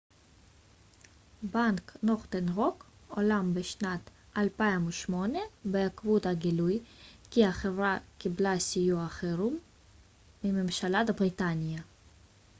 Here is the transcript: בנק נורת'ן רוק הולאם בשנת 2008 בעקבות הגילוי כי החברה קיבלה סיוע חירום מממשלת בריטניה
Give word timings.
בנק 1.51 1.97
נורת'ן 2.03 2.49
רוק 2.49 2.85
הולאם 3.07 3.53
בשנת 3.53 3.99
2008 4.37 5.39
בעקבות 5.65 6.25
הגילוי 6.25 6.79
כי 7.31 7.45
החברה 7.45 7.97
קיבלה 8.17 8.59
סיוע 8.59 9.07
חירום 9.07 9.57
מממשלת 10.43 11.09
בריטניה 11.19 11.81